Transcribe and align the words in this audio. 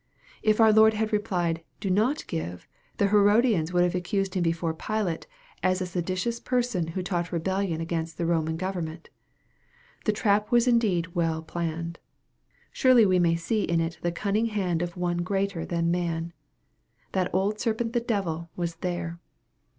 If 0.41 0.59
our 0.59 0.73
Lord 0.73 0.95
had 0.95 1.13
replied," 1.13 1.61
Do 1.79 1.91
not 1.91 2.25
give," 2.25 2.67
the 2.97 3.09
Herodians 3.09 3.71
would 3.71 3.83
have 3.83 3.93
accused 3.93 4.33
him 4.33 4.41
before 4.41 4.73
Pilate, 4.73 5.27
as 5.61 5.79
a 5.79 5.85
seditious 5.85 6.39
person 6.39 6.87
who 6.87 7.03
taught 7.03 7.31
rebellion 7.31 7.81
against 7.81 8.17
the 8.17 8.25
Roman 8.25 8.57
government. 8.57 9.11
The 10.05 10.11
trap 10.11 10.51
was 10.51 10.67
indeed 10.67 11.13
well 11.13 11.43
planned. 11.43 11.99
Surely 12.71 13.05
we 13.05 13.19
may 13.19 13.35
see 13.35 13.61
in 13.61 13.79
it 13.79 13.99
the 14.01 14.11
cunning 14.11 14.47
hand 14.47 14.81
of 14.81 14.97
one 14.97 15.17
greater 15.17 15.65
than 15.67 15.91
man. 15.91 16.33
That 17.11 17.31
old 17.31 17.59
serpent 17.59 17.93
the 17.93 17.99
devil 17.99 18.49
was 18.55 18.77
there. 18.77 19.19